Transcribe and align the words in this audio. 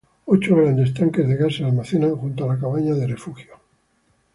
Ocho 0.35 0.55
grandes 0.55 0.95
tanques 0.95 1.27
de 1.29 1.35
gas 1.41 1.57
se 1.57 1.63
almacenan 1.63 2.15
junto 2.15 2.43
a 2.49 2.55
la 2.55 2.59
cabaña 2.59 2.95
de 2.95 3.05
refugio. 3.05 3.53